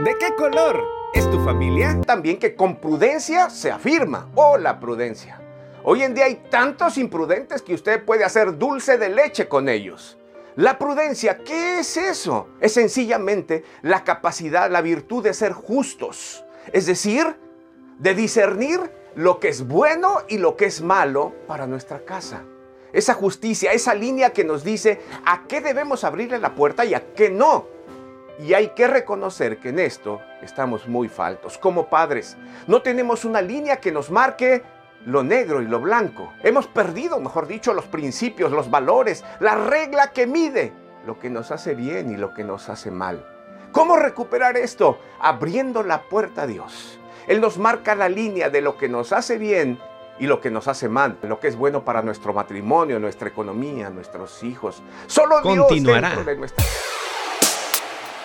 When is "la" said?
4.58-4.80, 10.56-10.78, 13.82-14.02, 14.68-14.80, 26.40-26.56, 39.40-39.54, 45.82-46.02, 47.94-48.08